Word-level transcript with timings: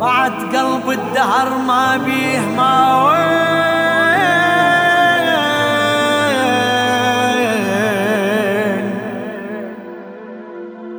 بعد 0.00 0.32
قلب 0.56 0.90
الدهر 0.90 1.58
ما 1.66 1.96
بيه 1.96 2.40
ما 2.56 3.04
وين. 3.04 3.42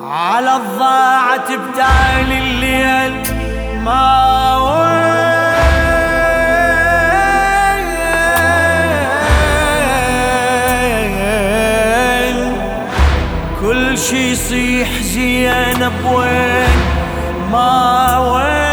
على 0.00 0.56
الضاعة 0.56 1.56
بتالي 1.56 2.38
الليل 2.38 3.12
ما 3.84 4.56
وين. 4.56 5.19
شي 14.50 14.80
يصيح 14.80 15.02
زينب 15.02 16.04
وين 16.04 16.68
ما 17.52 18.18
وين 18.18 18.69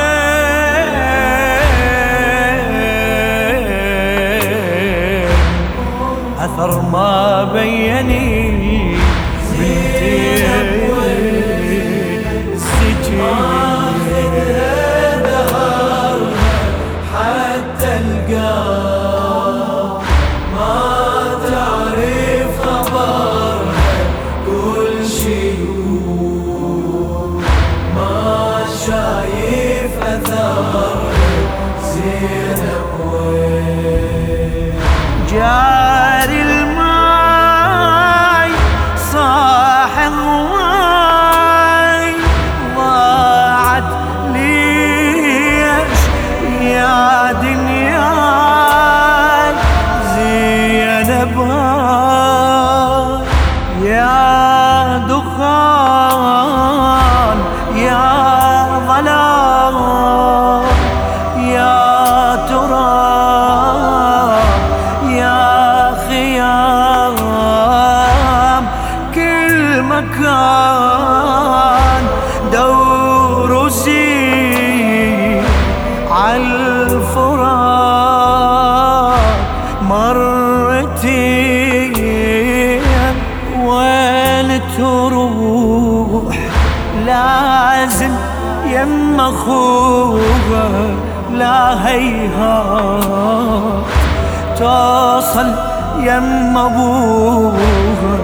توصل 94.60 95.54
يم 96.00 96.58
أبوها. 96.58 98.18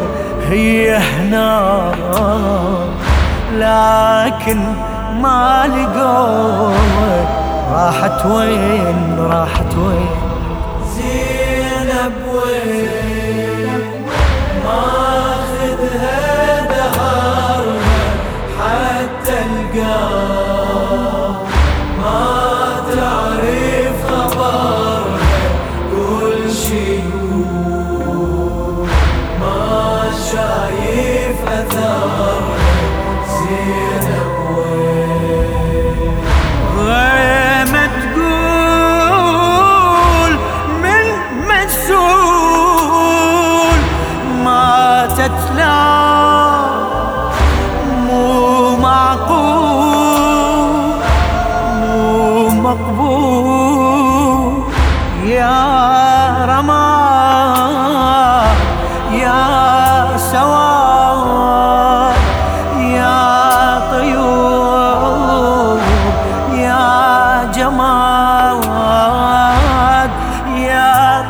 هي 0.49 0.95
هنا. 0.97 1.81
لكن 3.53 4.59
ما 5.21 5.63
لقوها. 5.67 7.27
راحت 7.73 8.25
وين؟ 8.25 9.17
راحت 9.19 9.75
وين؟ 9.77 10.22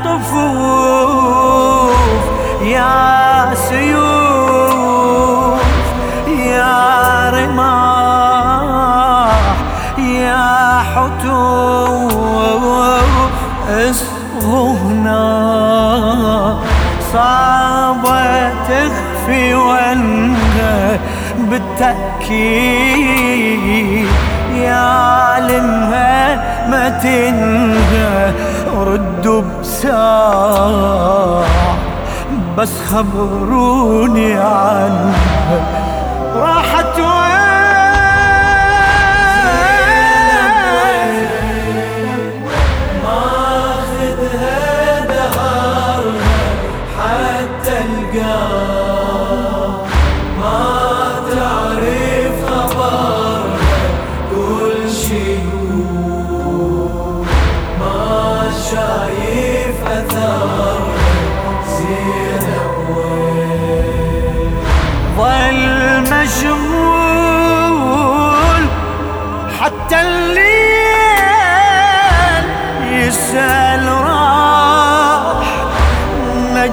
طفوف 0.06 1.96
يا 2.62 3.56
سيوف 3.56 5.62
يا 6.28 7.30
رماح 7.34 8.76
يا 9.98 10.80
حتوف. 10.80 12.14
اصغوا 13.70 14.74
صعبة 17.14 18.50
تخفي 18.50 19.56
وانها 19.56 21.00
بالتأكيد. 21.38 22.84
يا 24.56 25.40
لمها 25.40 26.36
ما 26.70 26.90
تنهى 26.90 28.34
ردوا 28.78 29.42
بساعة 29.62 31.44
بس 32.58 32.70
خبروني 32.92 34.34
عنها. 34.34 35.14
راحت 36.36 37.00
وين 37.00 37.33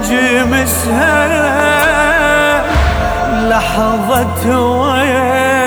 نجم 0.00 0.64
سهل 0.66 1.30
لحظة 3.50 4.60
وين 4.60 5.59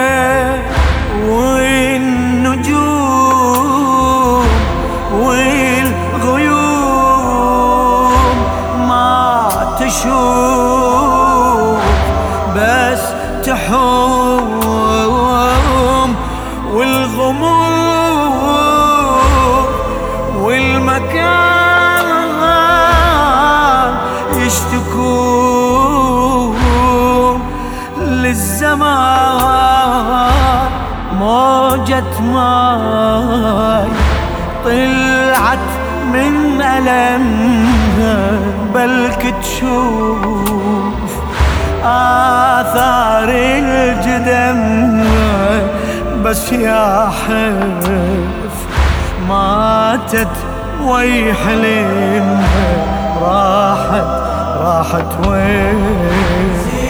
موجة 31.83 32.21
ماي 32.21 33.87
طلعت 34.65 35.59
من 36.13 36.61
ألمها 36.61 38.17
بلك 38.73 39.35
تشوف 39.41 41.11
آثار 41.83 43.29
الجدم. 43.29 45.03
بس 46.23 46.51
يا 46.51 47.09
حف 47.09 47.89
ماتت 49.29 50.35
ويحلمها 50.83 52.43
راحت 53.21 54.07
راحت 54.61 55.27
وين؟ 55.27 56.82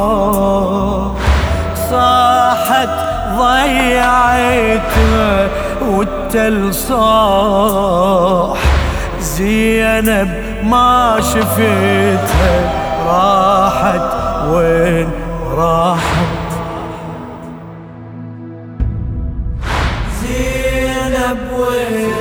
صاحت 1.90 2.96
ضيعته 3.38 5.14
والتل 5.82 6.74
صاح 6.74 8.58
زينب 9.20 10.30
ما 10.64 11.18
شفتها 11.22 12.54
راحت 13.08 14.21
وين 14.50 15.10
راحت 15.58 16.52
زينب 20.22 21.40
وين؟ 21.60 22.12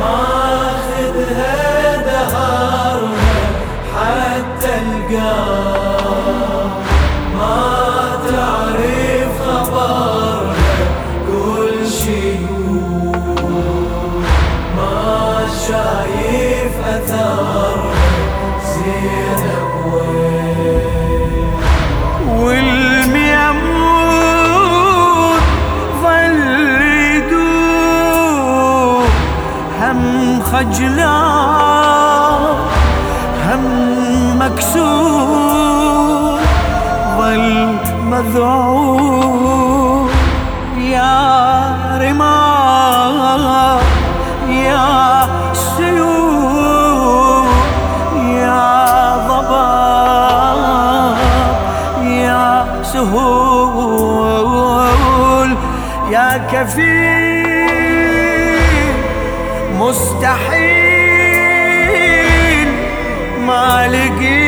ماخذها 0.00 1.56
دهرها 1.96 3.42
حتى 3.94 4.72
القار 4.82 6.70
ما 7.38 8.18
تعرف 8.28 9.34
خبرها 9.46 10.54
كل 11.26 11.86
شي 11.90 12.34
ما 14.76 15.44
شايف 15.68 16.74
اثرها 16.86 17.51
خجلان 30.62 32.42
هم 33.46 33.64
مكسور 34.38 36.40
ظل 37.18 37.76
مذعور. 38.04 40.10
يا 40.78 41.18
رمال 42.00 43.78
يا 44.48 45.26
سيوف 45.76 47.46
يا 48.16 49.16
ضباب 49.28 51.16
يا 52.02 52.64
سهول. 52.82 53.90
يا 56.10 56.28
كفيل 56.52 57.31
مستحيل. 59.82 61.02
ما 63.46 63.88
لقيت 63.88 64.41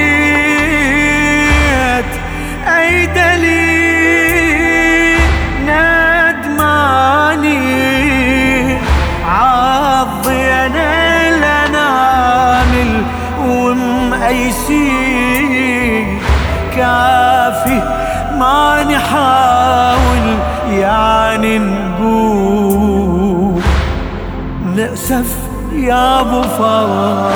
يا 25.94 26.20
أبو 26.20 26.42
فاضل 26.42 27.34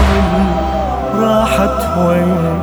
راحت 1.15 1.99
وين؟ 1.99 2.59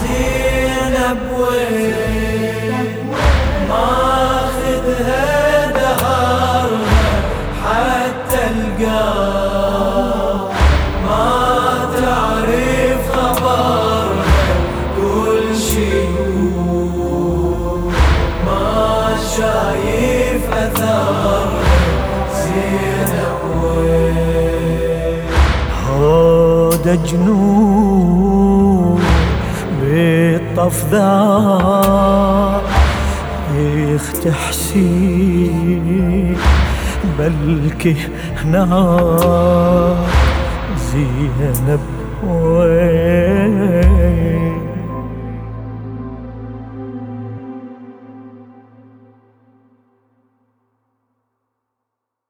زينب 0.00 1.20
وين؟ 1.38 2.86
ماخذها 3.68 5.26
دهرها 5.70 7.10
حتى 7.64 8.42
القار 8.54 10.36
ما 11.06 11.30
تعرف 11.96 13.02
خبرها 13.16 14.12
كل 14.96 15.54
ما 18.46 19.14
شايف 19.36 20.44
اثرها 20.52 21.11
هود 26.82 27.02
جنون 27.06 29.00
بالطف 29.80 30.86
ذا 30.90 32.62
يختحسين 33.94 35.06
بلكي 37.18 37.96
هنا 38.44 38.64
زينب 40.92 41.80
وين؟ 42.26 43.31